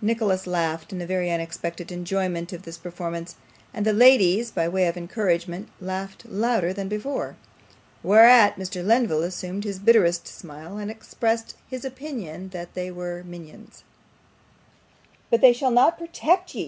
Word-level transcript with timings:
Nicholas 0.00 0.46
laughed 0.46 0.92
in 0.92 1.04
very 1.04 1.28
unexpected 1.28 1.90
enjoyment 1.90 2.52
of 2.52 2.62
this 2.62 2.78
performance; 2.78 3.34
and 3.74 3.84
the 3.84 3.92
ladies, 3.92 4.52
by 4.52 4.68
way 4.68 4.86
of 4.86 4.96
encouragement, 4.96 5.68
laughed 5.80 6.24
louder 6.26 6.72
than 6.72 6.86
before; 6.86 7.34
whereat 8.04 8.54
Mr. 8.54 8.84
Lenville 8.86 9.24
assumed 9.24 9.64
his 9.64 9.80
bitterest 9.80 10.28
smile, 10.28 10.78
and 10.78 10.88
expressed 10.88 11.56
his 11.68 11.84
opinion 11.84 12.50
that 12.50 12.74
they 12.74 12.92
were 12.92 13.24
'minions'. 13.24 13.82
'But 15.32 15.40
they 15.40 15.52
shall 15.52 15.72
not 15.72 15.98
protect 15.98 16.54
ye! 16.54 16.64